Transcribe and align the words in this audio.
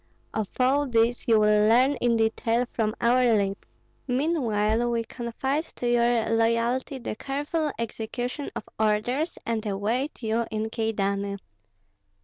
Of 0.33 0.49
all 0.59 0.87
this 0.87 1.27
you 1.27 1.39
will 1.39 1.67
learn 1.69 1.93
in 1.97 2.17
detail 2.17 2.65
from 2.73 2.95
our 2.99 3.23
lips; 3.35 3.67
meanwhile 4.07 4.89
we 4.89 5.03
confide 5.03 5.65
to 5.75 5.87
your 5.87 6.27
loyalty 6.27 6.97
the 6.97 7.15
careful 7.15 7.71
execution 7.77 8.49
of 8.55 8.63
orders, 8.79 9.37
and 9.45 9.63
await 9.63 10.23
you 10.23 10.47
in 10.49 10.71
Kyedani. 10.71 11.37